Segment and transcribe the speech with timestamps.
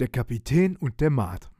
[0.00, 1.52] Der Kapitän und der Maat.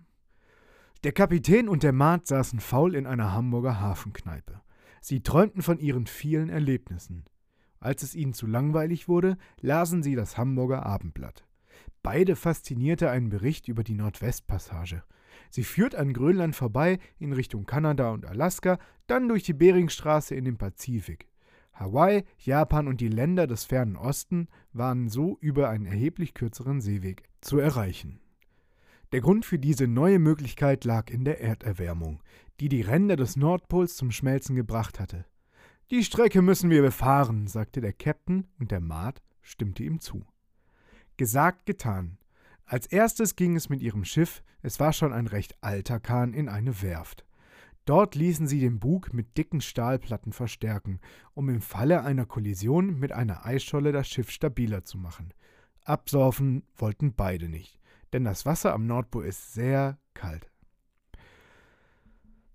[1.04, 4.60] Der Kapitän und der Maat saßen faul in einer Hamburger Hafenkneipe.
[5.00, 7.26] Sie träumten von ihren vielen Erlebnissen.
[7.78, 11.46] Als es ihnen zu langweilig wurde, lasen sie das Hamburger Abendblatt.
[12.02, 15.04] Beide faszinierte ein Bericht über die Nordwestpassage.
[15.48, 20.44] Sie führt an Grönland vorbei in Richtung Kanada und Alaska, dann durch die Beringstraße in
[20.44, 21.28] den Pazifik.
[21.72, 27.22] Hawaii, Japan und die Länder des fernen Osten waren so über einen erheblich kürzeren Seeweg
[27.40, 28.18] zu erreichen.
[29.14, 32.20] Der Grund für diese neue Möglichkeit lag in der Erderwärmung,
[32.58, 35.24] die die Ränder des Nordpols zum Schmelzen gebracht hatte.
[35.92, 40.26] Die Strecke müssen wir befahren, sagte der Captain, und der Maat stimmte ihm zu.
[41.16, 42.18] Gesagt, getan.
[42.64, 46.48] Als erstes ging es mit ihrem Schiff, es war schon ein recht alter Kahn, in
[46.48, 47.24] eine Werft.
[47.84, 50.98] Dort ließen sie den Bug mit dicken Stahlplatten verstärken,
[51.34, 55.32] um im Falle einer Kollision mit einer Eisscholle das Schiff stabiler zu machen.
[55.84, 57.78] Absaufen wollten beide nicht
[58.14, 60.48] denn das Wasser am Nordpol ist sehr kalt.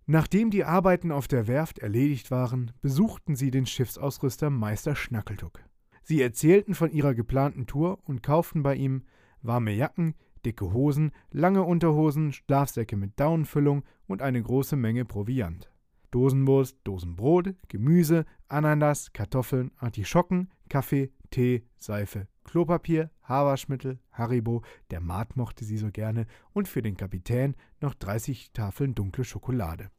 [0.05, 5.59] Nachdem die Arbeiten auf der Werft erledigt waren, besuchten sie den Schiffsausrüster Meister Schnackeltuck.
[6.01, 9.03] Sie erzählten von ihrer geplanten Tour und kauften bei ihm
[9.41, 15.69] warme Jacken, dicke Hosen, lange Unterhosen, Schlafsäcke mit Daunenfüllung und eine große Menge Proviant.
[16.09, 25.63] Dosenwurst, Dosenbrot, Gemüse, Ananas, Kartoffeln, Artischocken, Kaffee, Tee, Seife, Klopapier, Haarwaschmittel, Haribo, der Maat mochte
[25.63, 29.91] sie so gerne, und für den Kapitän noch 30 Tafeln dunkle Schokolade.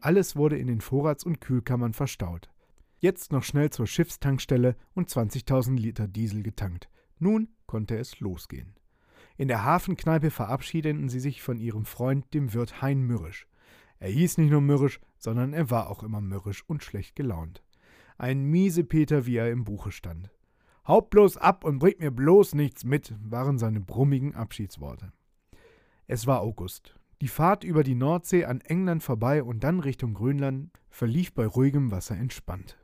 [0.00, 2.50] Alles wurde in den Vorrats- und Kühlkammern verstaut.
[2.98, 6.88] Jetzt noch schnell zur Schiffstankstelle und 20.000 Liter Diesel getankt.
[7.20, 8.74] Nun konnte es losgehen.
[9.36, 13.46] In der Hafenkneipe verabschiedeten sie sich von ihrem Freund, dem Wirt Hein Mürrisch.
[14.00, 17.62] Er hieß nicht nur Mürrisch, sondern er war auch immer mürrisch und schlecht gelaunt.
[18.16, 20.32] Ein Miesepeter, wie er im Buche stand.
[20.88, 25.12] Haut bloß ab und bringt mir bloß nichts mit, waren seine brummigen Abschiedsworte.
[26.06, 26.98] Es war August.
[27.20, 31.90] Die Fahrt über die Nordsee an England vorbei und dann Richtung Grönland verlief bei ruhigem
[31.90, 32.78] Wasser entspannt.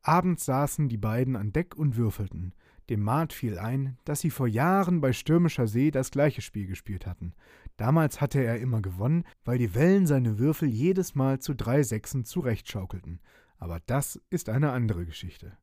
[0.00, 2.54] Abends saßen die beiden an Deck und würfelten.
[2.88, 7.06] Dem Maat fiel ein, dass sie vor Jahren bei stürmischer See das gleiche Spiel gespielt
[7.06, 7.34] hatten.
[7.76, 12.24] Damals hatte er immer gewonnen, weil die Wellen seine Würfel jedes Mal zu drei Sechsen
[12.24, 13.20] zurechtschaukelten.
[13.58, 15.58] Aber das ist eine andere Geschichte.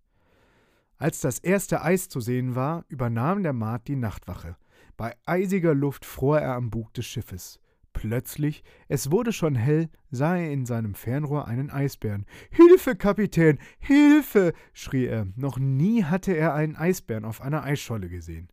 [1.02, 4.56] Als das erste Eis zu sehen war, übernahm der Maat die Nachtwache.
[4.98, 7.60] Bei eisiger Luft fror er am Bug des Schiffes.
[7.92, 12.28] Plötzlich, es wurde schon hell, sah er in seinem Fernrohr einen Eisbären.
[12.52, 14.54] Hilfe, Kapitän, Hilfe!
[14.74, 15.26] schrie er.
[15.36, 18.50] Noch nie hatte er einen Eisbären auf einer Eisscholle gesehen.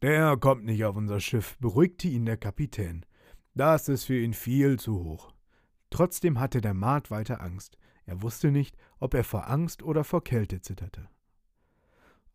[0.00, 3.04] Der kommt nicht auf unser Schiff, beruhigte ihn der Kapitän.
[3.54, 5.34] Das ist für ihn viel zu hoch.
[5.90, 7.76] Trotzdem hatte der Maat weiter Angst.
[8.06, 11.10] Er wusste nicht, ob er vor Angst oder vor Kälte zitterte.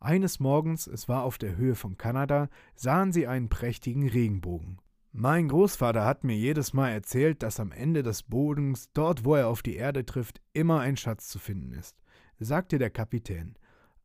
[0.02, 4.78] Eines Morgens, es war auf der Höhe von Kanada, sahen sie einen prächtigen Regenbogen.
[5.12, 9.48] Mein Großvater hat mir jedes Mal erzählt, dass am Ende des Bodens, dort wo er
[9.48, 11.98] auf die Erde trifft, immer ein Schatz zu finden ist,
[12.38, 13.58] sagte der Kapitän.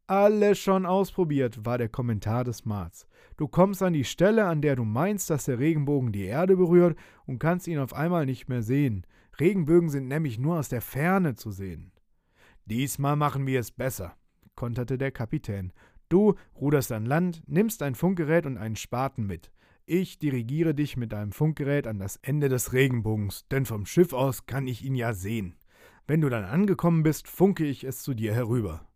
[0.05, 3.07] Alles schon ausprobiert, war der Kommentar des Marts.
[3.37, 6.97] Du kommst an die Stelle, an der du meinst, dass der Regenbogen die Erde berührt
[7.25, 9.07] und kannst ihn auf einmal nicht mehr sehen.
[9.39, 11.93] Regenbögen sind nämlich nur aus der Ferne zu sehen.
[12.65, 14.17] Diesmal machen wir es besser
[14.55, 15.71] konterte der Kapitän.
[16.09, 19.51] Du ruderst an Land, nimmst ein Funkgerät und einen Spaten mit.
[19.85, 24.45] Ich dirigiere dich mit deinem Funkgerät an das Ende des Regenbogens, denn vom Schiff aus
[24.45, 25.55] kann ich ihn ja sehen.
[26.07, 28.87] Wenn du dann angekommen bist, funke ich es zu dir herüber.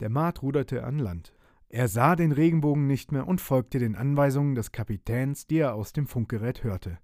[0.00, 1.32] Der Maat ruderte an Land.
[1.68, 5.92] Er sah den Regenbogen nicht mehr und folgte den Anweisungen des Kapitäns, die er aus
[5.92, 6.98] dem Funkgerät hörte.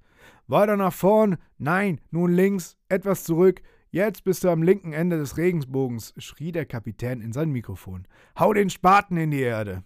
[0.46, 3.62] Weiter nach vorn, nein, nun links, etwas zurück,
[3.94, 8.08] Jetzt bist du am linken Ende des Regenbogens, schrie der Kapitän in sein Mikrofon.
[8.38, 9.84] Hau den Spaten in die Erde!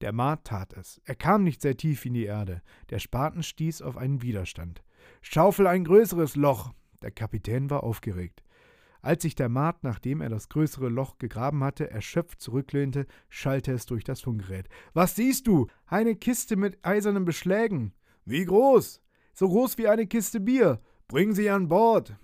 [0.00, 0.98] Der Maat tat es.
[1.04, 2.62] Er kam nicht sehr tief in die Erde.
[2.88, 4.82] Der Spaten stieß auf einen Widerstand.
[5.20, 6.72] Schaufel ein größeres Loch!
[7.02, 8.42] Der Kapitän war aufgeregt.
[9.02, 13.84] Als sich der Maat, nachdem er das größere Loch gegraben hatte, erschöpft zurücklehnte, schallte es
[13.84, 14.70] durch das Funkgerät.
[14.94, 15.66] Was siehst du?
[15.84, 17.92] Eine Kiste mit eisernen Beschlägen.
[18.24, 19.02] Wie groß?
[19.34, 20.80] So groß wie eine Kiste Bier.
[21.08, 22.16] Bring sie an Bord.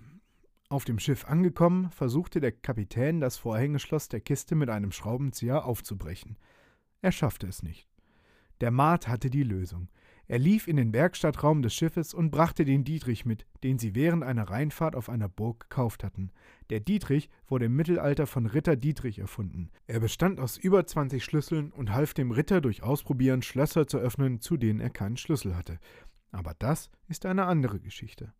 [0.67, 6.37] Auf dem Schiff angekommen, versuchte der Kapitän, das Vorhängeschloss der Kiste mit einem Schraubenzieher aufzubrechen.
[7.01, 7.87] Er schaffte es nicht.
[8.61, 9.89] Der Maat hatte die Lösung.
[10.27, 14.23] Er lief in den Werkstattraum des Schiffes und brachte den Dietrich mit, den sie während
[14.23, 16.31] einer Reinfahrt auf einer Burg gekauft hatten.
[16.71, 19.69] Der Dietrich wurde im Mittelalter von Ritter Dietrich erfunden.
[19.85, 24.41] Er bestand aus über 20 Schlüsseln und half dem Ritter durch Ausprobieren Schlösser zu öffnen,
[24.41, 25.79] zu denen er keinen Schlüssel hatte.
[26.31, 28.33] Aber das ist eine andere Geschichte.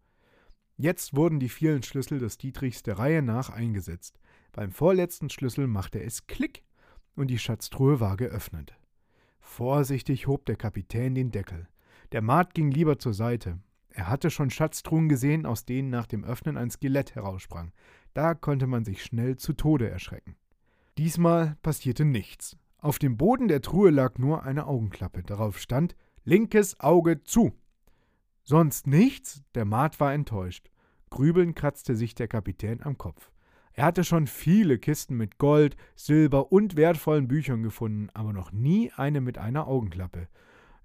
[0.77, 4.19] Jetzt wurden die vielen Schlüssel des Dietrichs der Reihe nach eingesetzt.
[4.51, 6.63] Beim vorletzten Schlüssel machte es Klick
[7.15, 8.77] und die Schatztruhe war geöffnet.
[9.39, 11.67] Vorsichtig hob der Kapitän den Deckel.
[12.11, 13.59] Der Maat ging lieber zur Seite.
[13.89, 17.71] Er hatte schon Schatztruhen gesehen, aus denen nach dem Öffnen ein Skelett heraussprang.
[18.13, 20.35] Da konnte man sich schnell zu Tode erschrecken.
[20.97, 22.57] Diesmal passierte nichts.
[22.79, 25.23] Auf dem Boden der Truhe lag nur eine Augenklappe.
[25.23, 25.95] Darauf stand
[26.25, 27.53] linkes Auge zu.
[28.47, 29.43] Sonst nichts?
[29.55, 30.69] Der Maat war enttäuscht.
[31.09, 33.31] Grübelnd kratzte sich der Kapitän am Kopf.
[33.73, 38.91] Er hatte schon viele Kisten mit Gold, Silber und wertvollen Büchern gefunden, aber noch nie
[38.95, 40.27] eine mit einer Augenklappe.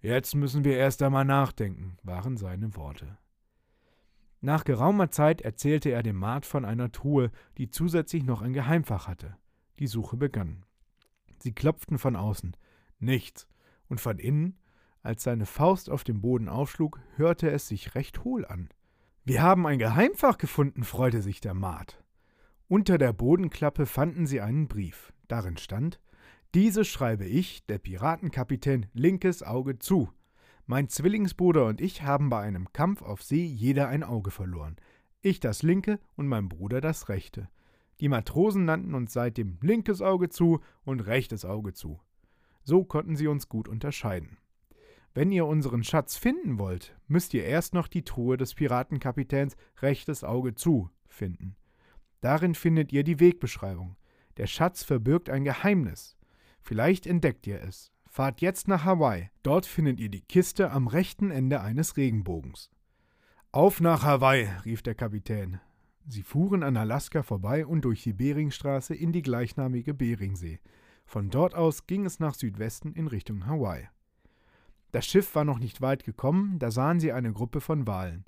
[0.00, 3.18] Jetzt müssen wir erst einmal nachdenken, waren seine Worte.
[4.40, 9.06] Nach geraumer Zeit erzählte er dem Maat von einer Truhe, die zusätzlich noch ein Geheimfach
[9.06, 9.36] hatte.
[9.78, 10.64] Die Suche begann.
[11.38, 12.56] Sie klopften von außen.
[12.98, 13.46] Nichts.
[13.88, 14.56] Und von innen,
[15.02, 18.68] als seine Faust auf dem Boden aufschlug, hörte es sich recht hohl an.
[19.24, 22.02] Wir haben ein Geheimfach gefunden, freute sich der Maat.
[22.68, 25.12] Unter der Bodenklappe fanden sie einen Brief.
[25.28, 26.00] Darin stand
[26.54, 30.10] Diese schreibe ich, der Piratenkapitän, linkes Auge zu.
[30.66, 34.76] Mein Zwillingsbruder und ich haben bei einem Kampf auf See jeder ein Auge verloren.
[35.20, 37.48] Ich das linke und mein Bruder das rechte.
[38.00, 42.00] Die Matrosen nannten uns seitdem linkes Auge zu und rechtes Auge zu.
[42.62, 44.38] So konnten sie uns gut unterscheiden.
[45.12, 50.22] Wenn ihr unseren Schatz finden wollt, müsst ihr erst noch die Truhe des Piratenkapitäns rechtes
[50.22, 51.56] Auge zu finden.
[52.20, 53.96] Darin findet ihr die Wegbeschreibung.
[54.36, 56.16] Der Schatz verbirgt ein Geheimnis.
[56.60, 57.92] Vielleicht entdeckt ihr es.
[58.08, 59.30] Fahrt jetzt nach Hawaii.
[59.42, 62.70] Dort findet ihr die Kiste am rechten Ende eines Regenbogens.
[63.52, 65.60] Auf nach Hawaii, rief der Kapitän.
[66.06, 70.60] Sie fuhren an Alaska vorbei und durch die Beringstraße in die gleichnamige Beringsee.
[71.04, 73.88] Von dort aus ging es nach Südwesten in Richtung Hawaii.
[74.92, 78.24] Das Schiff war noch nicht weit gekommen, da sahen sie eine Gruppe von Walen.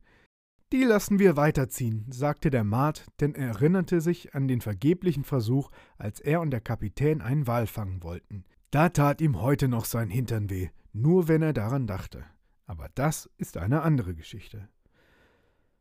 [0.72, 5.70] Die lassen wir weiterziehen, sagte der Maat, denn er erinnerte sich an den vergeblichen Versuch,
[5.98, 8.44] als er und der Kapitän einen Wal fangen wollten.
[8.70, 12.24] Da tat ihm heute noch sein Hintern weh, nur wenn er daran dachte.
[12.64, 14.66] Aber das ist eine andere Geschichte.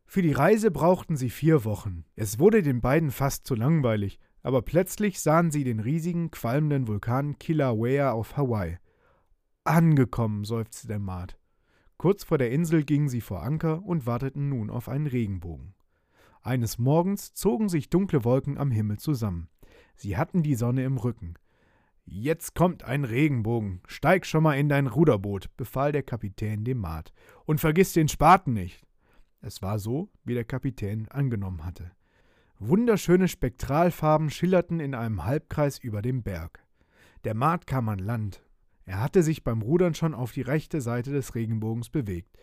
[0.05, 2.03] Für die Reise brauchten sie vier Wochen.
[2.17, 7.39] Es wurde den beiden fast zu langweilig, aber plötzlich sahen sie den riesigen, qualmenden Vulkan
[7.39, 8.77] Kilauea auf Hawaii.
[9.63, 11.37] Angekommen, seufzte der Maat.
[11.97, 15.75] Kurz vor der Insel gingen sie vor Anker und warteten nun auf einen Regenbogen.
[16.41, 19.49] Eines Morgens zogen sich dunkle Wolken am Himmel zusammen.
[19.95, 21.35] Sie hatten die Sonne im Rücken.
[22.05, 23.81] Jetzt kommt ein Regenbogen.
[23.85, 27.13] Steig schon mal in dein Ruderboot, befahl der Kapitän dem Maat.
[27.45, 28.83] Und vergiss den Spaten nicht.
[29.41, 31.91] Es war so, wie der Kapitän angenommen hatte.
[32.57, 36.65] Wunderschöne Spektralfarben schillerten in einem Halbkreis über dem Berg.
[37.25, 38.43] Der Maat kam an Land,
[38.85, 42.37] er hatte sich beim Rudern schon auf die rechte Seite des Regenbogens bewegt.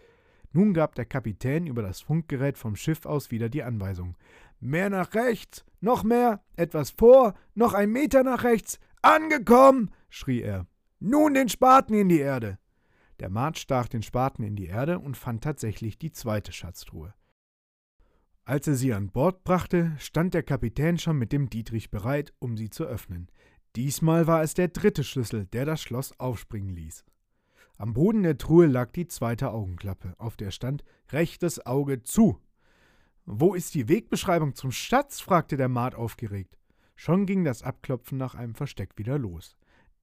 [0.52, 4.16] Nun gab der Kapitän über das Funkgerät vom Schiff aus wieder die Anweisung.
[4.60, 8.80] Mehr nach rechts, noch mehr, etwas vor, noch ein Meter nach rechts.
[9.02, 9.90] Angekommen!
[10.08, 10.66] schrie er.
[11.00, 12.58] Nun den Spaten in die Erde.
[13.20, 17.14] Der Maat stach den Spaten in die Erde und fand tatsächlich die zweite Schatztruhe.
[18.44, 22.56] Als er sie an Bord brachte, stand der Kapitän schon mit dem Dietrich bereit, um
[22.56, 23.28] sie zu öffnen.
[23.78, 27.04] Diesmal war es der dritte Schlüssel, der das Schloss aufspringen ließ.
[27.76, 32.40] Am Boden der Truhe lag die zweite Augenklappe, auf der stand rechtes Auge zu.
[33.24, 35.20] Wo ist die Wegbeschreibung zum Schatz?
[35.20, 36.58] fragte der Maat aufgeregt.
[36.96, 39.56] Schon ging das Abklopfen nach einem Versteck wieder los.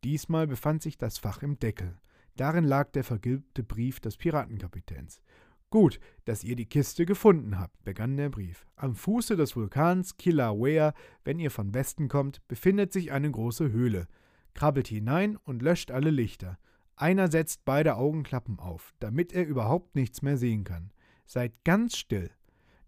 [0.05, 1.97] Diesmal befand sich das Fach im Deckel.
[2.37, 5.21] Darin lag der vergilbte Brief des Piratenkapitäns.
[5.69, 8.65] Gut, dass ihr die Kiste gefunden habt, begann der Brief.
[8.75, 10.93] Am Fuße des Vulkans Kilauea,
[11.23, 14.07] wenn ihr von Westen kommt, befindet sich eine große Höhle.
[14.53, 16.57] Krabbelt hinein und löscht alle Lichter.
[16.95, 20.91] Einer setzt beide Augenklappen auf, damit er überhaupt nichts mehr sehen kann.
[21.25, 22.31] Seid ganz still.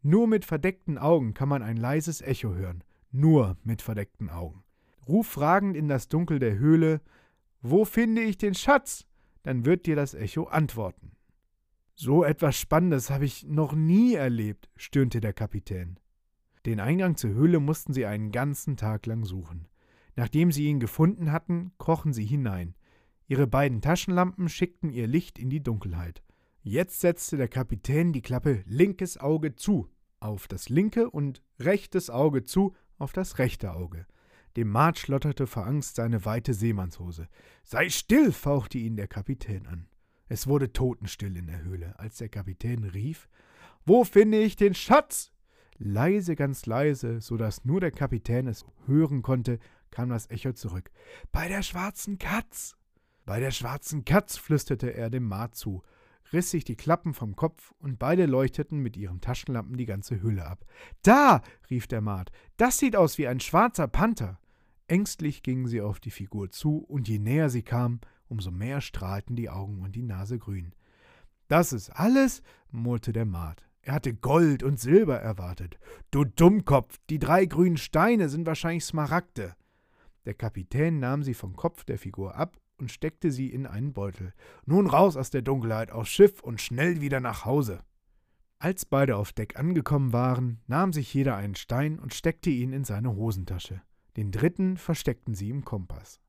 [0.02, 2.84] Nur mit verdeckten Augen kann man ein leises Echo hören.
[3.12, 4.64] Nur mit verdeckten Augen.
[5.08, 7.02] Ruf fragend in das Dunkel der Höhle:
[7.62, 9.06] Wo finde ich den Schatz?
[9.44, 11.17] Dann wird dir das Echo antworten.
[12.00, 16.00] So etwas Spannendes habe ich noch nie erlebt, stöhnte der Kapitän.
[16.68, 19.68] Den Eingang zur Höhle mussten sie einen ganzen Tag lang suchen.
[20.16, 22.76] Nachdem sie ihn gefunden hatten, krochen sie hinein.
[23.28, 26.22] Ihre beiden Taschenlampen schickten ihr Licht in die Dunkelheit.
[26.62, 29.90] Jetzt setzte der Kapitän die Klappe linkes Auge zu
[30.20, 34.06] auf das linke und rechtes Auge zu auf das rechte Auge.
[34.56, 37.28] Dem Maat schlotterte vor Angst seine weite Seemannshose.
[37.64, 39.88] Sei still, fauchte ihn der Kapitän an.
[40.30, 43.30] Es wurde totenstill in der Höhle, als der Kapitän rief
[43.86, 45.32] Wo finde ich den Schatz?
[45.78, 49.60] Leise, ganz leise, so dass nur der Kapitän es hören konnte,
[49.92, 50.92] kam das Echo zurück.
[51.32, 52.76] Bei der schwarzen Katz.
[53.26, 55.84] Bei der schwarzen Katz, flüsterte er dem Maat zu,
[56.34, 60.46] riss sich die Klappen vom Kopf und beide leuchteten mit ihren Taschenlampen die ganze Höhle
[60.46, 60.66] ab.
[61.04, 61.42] Da!
[61.70, 64.40] rief der Maat, das sieht aus wie ein schwarzer Panther.
[64.88, 69.36] Ängstlich gingen sie auf die Figur zu, und je näher sie kamen, umso mehr strahlten
[69.36, 70.74] die Augen und die Nase grün.
[71.48, 72.42] Das ist alles?
[72.72, 73.64] murrte der Maat.
[73.82, 75.80] Er hatte Gold und Silber erwartet.
[76.12, 79.56] Du Dummkopf, die drei grünen Steine sind wahrscheinlich Smaragde.
[80.26, 84.34] Der Kapitän nahm sie vom Kopf der Figur ab und steckte sie in einen Beutel.
[84.66, 87.80] Nun raus aus der Dunkelheit, aufs Schiff und schnell wieder nach Hause.
[88.60, 92.84] Als beide auf Deck angekommen waren, nahm sich jeder einen Stein und steckte ihn in
[92.84, 93.82] seine Hosentasche.
[94.18, 96.20] Den dritten versteckten sie im Kompass.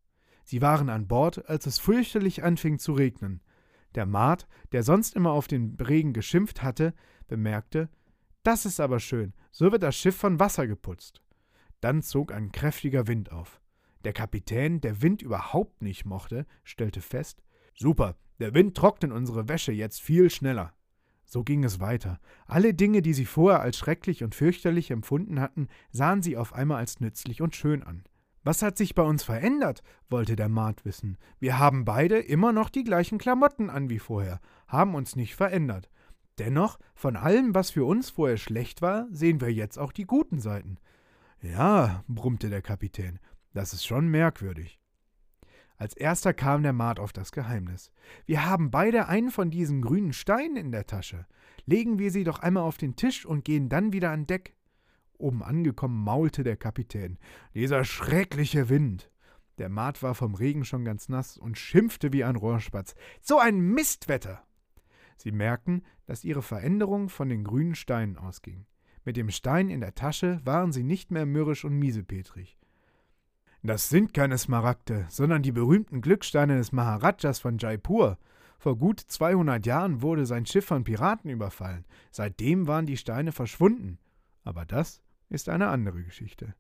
[0.49, 3.43] Sie waren an Bord, als es fürchterlich anfing zu regnen.
[3.95, 6.95] Der Maat, der sonst immer auf den Regen geschimpft hatte,
[7.27, 7.91] bemerkte,
[8.45, 11.21] das ist aber schön, so wird das Schiff von Wasser geputzt.
[11.83, 13.61] Dann zog ein kräftiger Wind auf.
[14.05, 17.43] Der Kapitän, der Wind überhaupt nicht mochte, stellte fest,
[17.75, 20.73] super, der Wind trocknet unsere Wäsche jetzt viel schneller.
[21.27, 22.21] So ging es weiter.
[22.47, 26.79] Alle Dinge, die sie vorher als schrecklich und fürchterlich empfunden hatten, sahen sie auf einmal
[26.79, 28.05] als nützlich und schön an.
[28.49, 29.83] Was hat sich bei uns verändert?
[30.09, 31.19] wollte der Maat wissen.
[31.39, 35.91] Wir haben beide immer noch die gleichen Klamotten an wie vorher, haben uns nicht verändert.
[36.39, 40.41] Dennoch, von allem, was für uns vorher schlecht war, sehen wir jetzt auch die guten
[40.41, 40.79] Seiten.
[41.43, 43.19] Ja, brummte der Kapitän,
[43.53, 44.81] das ist schon merkwürdig.
[45.77, 47.93] Als erster kam der Maat auf das Geheimnis.
[48.25, 51.27] Wir haben beide einen von diesen grünen Steinen in der Tasche.
[51.67, 54.55] Legen wir sie doch einmal auf den Tisch und gehen dann wieder an Deck.
[55.19, 57.19] Oben angekommen maulte der Kapitän.
[57.55, 59.11] Dieser schreckliche Wind.
[59.59, 62.95] Der Maat war vom Regen schon ganz nass und schimpfte wie ein Rohrspatz.
[63.21, 64.43] So ein Mistwetter!
[65.17, 68.67] Sie merkten, dass ihre Veränderung von den grünen Steinen ausging.
[69.05, 72.59] Mit dem Stein in der Tasche waren sie nicht mehr mürrisch und miesepetrig.
[73.63, 78.17] Das sind keine Smaragde, sondern die berühmten Glücksteine des Maharajas von Jaipur.
[78.59, 81.85] Vor gut 200 Jahren wurde sein Schiff von Piraten überfallen.
[82.13, 83.99] Seitdem waren die Steine verschwunden.
[84.45, 86.55] Aber das ist eine andere Geschichte.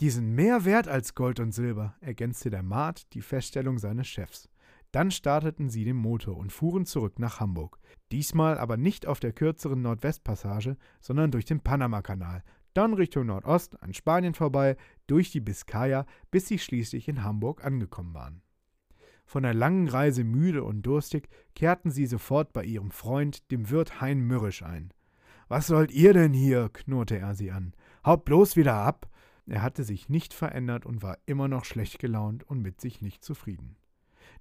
[0.00, 4.48] Die sind mehr wert als Gold und Silber, ergänzte der Maat die Feststellung seines Chefs.
[4.90, 7.78] Dann starteten sie den Motor und fuhren zurück nach Hamburg.
[8.10, 12.42] Diesmal aber nicht auf der kürzeren Nordwestpassage, sondern durch den Panamakanal,
[12.74, 18.14] dann Richtung Nordost an Spanien vorbei, durch die Biskaya, bis sie schließlich in Hamburg angekommen
[18.14, 18.42] waren.
[19.24, 24.00] Von der langen Reise müde und durstig kehrten sie sofort bei ihrem Freund, dem Wirt
[24.00, 24.92] Hein Mürrisch, ein.
[25.48, 26.70] Was sollt ihr denn hier?
[26.70, 27.74] knurrte er sie an.
[28.04, 29.08] Haut bloß wieder ab!
[29.46, 33.24] Er hatte sich nicht verändert und war immer noch schlecht gelaunt und mit sich nicht
[33.24, 33.76] zufrieden.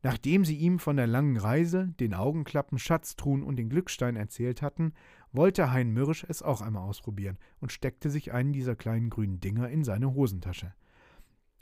[0.04, 4.94] Nachdem sie ihm von der langen Reise, den Augenklappen, Schatztruhen und den Glückstein erzählt hatten,
[5.32, 9.70] wollte Hein Mürrisch es auch einmal ausprobieren und steckte sich einen dieser kleinen grünen Dinger
[9.70, 10.74] in seine Hosentasche.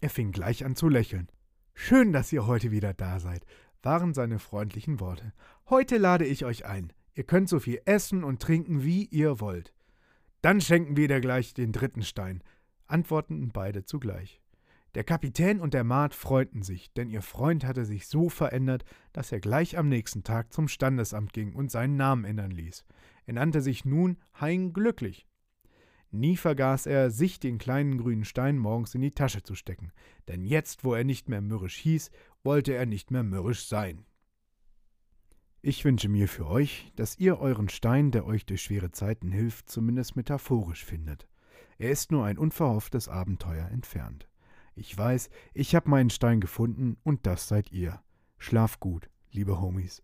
[0.02, 1.30] Er fing gleich an zu lächeln.
[1.74, 3.46] Schön, dass ihr heute wieder da seid,
[3.82, 5.34] waren seine freundlichen Worte.
[5.70, 6.94] Heute lade ich euch ein.
[7.16, 9.74] Ihr könnt so viel essen und trinken, wie ihr wollt.
[10.42, 12.44] Dann schenken wir dir gleich den dritten Stein,
[12.88, 14.42] antworteten beide zugleich.
[14.96, 19.32] Der Kapitän und der Maat freuten sich, denn ihr Freund hatte sich so verändert, dass
[19.32, 22.86] er gleich am nächsten Tag zum Standesamt ging und seinen Namen ändern ließ.
[23.28, 25.28] Er nannte sich nun Hein Glücklich.
[26.12, 29.92] Nie vergaß er, sich den kleinen grünen Stein morgens in die Tasche zu stecken,
[30.28, 32.10] denn jetzt, wo er nicht mehr mürrisch hieß,
[32.44, 34.06] wollte er nicht mehr mürrisch sein.
[35.62, 39.70] Ich wünsche mir für euch, dass ihr euren Stein, der euch durch schwere Zeiten hilft,
[39.70, 41.28] zumindest metaphorisch findet.
[41.78, 44.30] Er ist nur ein unverhofftes Abenteuer entfernt.
[44.76, 48.02] Ich weiß, ich habe meinen Stein gefunden und das seid ihr.
[48.38, 50.02] Schlaf gut, liebe Homies.